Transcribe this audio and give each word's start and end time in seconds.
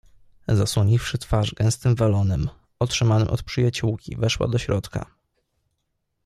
Zasłoniwszy 0.47 1.17
twarz 1.17 1.53
gęstym 1.53 1.95
welonem, 1.95 2.49
otrzymanym 2.79 3.27
od 3.27 3.43
przyjaciółki, 3.43 4.15
weszła 4.17 4.47
do 4.47 4.57
środka. 4.57 5.05